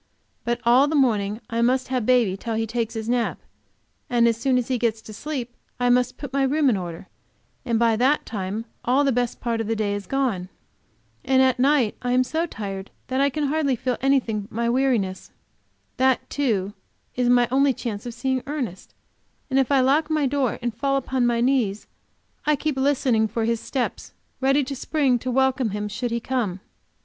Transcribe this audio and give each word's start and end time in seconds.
But 0.43 0.59
all 0.65 0.87
the 0.87 0.95
morning, 0.95 1.41
I 1.47 1.61
must 1.61 1.89
have 1.89 2.07
baby 2.07 2.35
till 2.35 2.55
he 2.55 2.65
takes 2.65 2.95
his 2.95 3.07
nap, 3.07 3.37
and 4.09 4.27
as 4.27 4.35
soon 4.35 4.57
as 4.57 4.67
he 4.67 4.79
gets 4.79 4.99
to 5.03 5.13
sleep 5.13 5.53
I 5.79 5.91
must 5.91 6.17
put 6.17 6.33
my 6.33 6.41
room 6.41 6.71
in 6.71 6.75
order, 6.75 7.07
and 7.65 7.77
by 7.77 7.95
that 7.97 8.25
time 8.25 8.65
all 8.83 9.03
the 9.03 9.11
best 9.11 9.39
part 9.39 9.61
of 9.61 9.67
the 9.67 9.75
day 9.75 9.93
is 9.93 10.07
gone. 10.07 10.49
And 11.23 11.43
at 11.43 11.59
night 11.59 11.97
I 12.01 12.13
am 12.13 12.23
so 12.23 12.47
tired 12.47 12.89
that 13.09 13.21
I 13.21 13.29
can 13.29 13.43
hardly 13.49 13.75
feel 13.75 13.95
anything 14.01 14.41
but 14.41 14.51
my 14.51 14.67
weariness. 14.71 15.29
That, 15.97 16.27
too, 16.31 16.73
is 17.15 17.29
my 17.29 17.47
only 17.51 17.71
chance 17.71 18.07
of 18.07 18.15
seeing 18.15 18.41
Ernest 18.47 18.95
and 19.51 19.59
if 19.59 19.71
I 19.71 19.81
lock 19.81 20.09
my 20.09 20.25
door 20.25 20.57
and 20.63 20.73
fall 20.75 20.97
upon 20.97 21.27
my 21.27 21.41
knees, 21.41 21.85
I 22.47 22.55
keep 22.55 22.75
listening 22.77 23.27
for 23.27 23.45
his 23.45 23.59
step, 23.59 23.99
ready 24.39 24.63
to 24.63 24.75
spring 24.75 25.19
to 25.19 25.29
welcome 25.29 25.87
should 25.89 26.09
he 26.09 26.19
come. 26.19 26.59